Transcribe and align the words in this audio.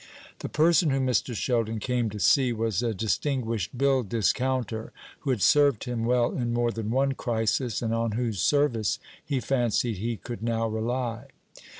The 0.39 0.49
person 0.49 0.89
whom 0.89 1.05
Mr. 1.05 1.35
Sheldon 1.35 1.77
came 1.77 2.09
to 2.09 2.19
see 2.19 2.51
was 2.53 2.81
a 2.81 2.91
distinguished 2.91 3.77
bill 3.77 4.01
discounter, 4.01 4.91
who 5.19 5.29
had 5.29 5.43
served 5.43 5.83
him 5.83 6.05
well 6.05 6.35
in 6.35 6.51
more 6.53 6.71
than 6.71 6.89
one 6.89 7.11
crisis, 7.11 7.83
and 7.83 7.93
on 7.93 8.13
whose 8.13 8.41
service 8.41 8.97
he 9.23 9.39
fancied 9.39 9.97
he 9.97 10.17
could 10.17 10.41
now 10.41 10.67
rely. 10.67 11.27